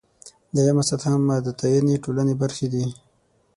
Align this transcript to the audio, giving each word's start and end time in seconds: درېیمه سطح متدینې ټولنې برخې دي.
درېیمه 0.55 0.83
سطح 0.89 1.11
متدینې 1.27 1.95
ټولنې 2.03 2.33
برخې 2.41 2.67
دي. 2.73 2.85